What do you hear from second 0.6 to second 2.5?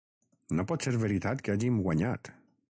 pot ser veritat que hàgim guanyat.